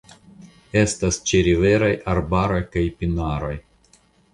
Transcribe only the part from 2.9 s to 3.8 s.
pinaroj.